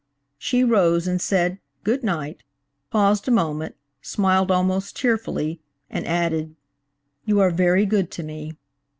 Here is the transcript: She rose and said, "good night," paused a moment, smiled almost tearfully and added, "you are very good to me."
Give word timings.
She 0.39 0.63
rose 0.63 1.05
and 1.05 1.21
said, 1.21 1.59
"good 1.83 2.03
night," 2.03 2.41
paused 2.89 3.27
a 3.27 3.29
moment, 3.29 3.75
smiled 4.01 4.49
almost 4.49 4.95
tearfully 4.97 5.59
and 5.91 6.07
added, 6.07 6.55
"you 7.23 7.39
are 7.39 7.51
very 7.51 7.85
good 7.85 8.09
to 8.13 8.23
me." 8.23 8.55